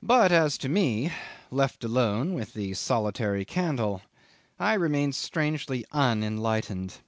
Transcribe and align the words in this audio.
'But 0.00 0.30
as 0.30 0.56
to 0.58 0.68
me, 0.68 1.12
left 1.50 1.82
alone 1.82 2.32
with 2.34 2.54
the 2.54 2.74
solitary 2.74 3.44
candle, 3.44 4.02
I 4.56 4.74
remained 4.74 5.16
strangely 5.16 5.84
unenlightened. 5.90 6.98